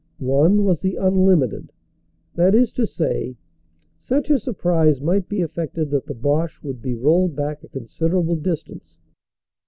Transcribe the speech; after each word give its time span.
One 0.17 0.63
was 0.63 0.79
the 0.79 0.95
unlimited; 0.95 1.71
that 2.33 2.55
is 2.55 2.71
to 2.71 2.87
say, 2.87 3.35
such 3.99 4.31
a 4.31 4.39
surprise 4.39 4.99
might 4.99 5.29
be 5.29 5.41
effected 5.41 5.91
that 5.91 6.07
the 6.07 6.15
Boche 6.15 6.63
would 6.63 6.81
be 6.81 6.95
rolled 6.95 7.35
back 7.35 7.63
a 7.63 7.67
considerable 7.69 8.35
distance. 8.35 8.99